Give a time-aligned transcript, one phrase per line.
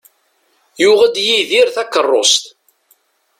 [0.81, 2.43] Yuɣ-d Yidir takerrust.